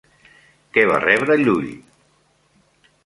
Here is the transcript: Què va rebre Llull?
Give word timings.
Què 0.77 0.85
va 0.91 0.97
rebre 1.05 1.37
Llull? 1.43 1.69